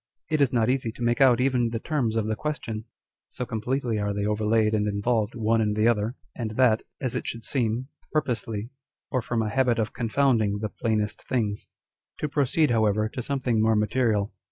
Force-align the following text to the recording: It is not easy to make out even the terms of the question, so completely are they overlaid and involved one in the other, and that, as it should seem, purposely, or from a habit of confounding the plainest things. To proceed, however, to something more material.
It 0.31 0.41
is 0.41 0.51
not 0.51 0.67
easy 0.67 0.91
to 0.93 1.03
make 1.03 1.21
out 1.21 1.39
even 1.39 1.69
the 1.69 1.77
terms 1.77 2.15
of 2.15 2.25
the 2.25 2.35
question, 2.35 2.85
so 3.27 3.45
completely 3.45 3.99
are 3.99 4.15
they 4.15 4.25
overlaid 4.25 4.73
and 4.73 4.87
involved 4.87 5.35
one 5.35 5.61
in 5.61 5.73
the 5.75 5.87
other, 5.87 6.15
and 6.35 6.55
that, 6.57 6.81
as 6.99 7.15
it 7.15 7.27
should 7.27 7.45
seem, 7.45 7.87
purposely, 8.11 8.71
or 9.11 9.21
from 9.21 9.43
a 9.43 9.49
habit 9.51 9.77
of 9.77 9.93
confounding 9.93 10.57
the 10.57 10.69
plainest 10.69 11.21
things. 11.27 11.67
To 12.17 12.27
proceed, 12.27 12.71
however, 12.71 13.09
to 13.09 13.21
something 13.21 13.61
more 13.61 13.75
material. 13.75 14.33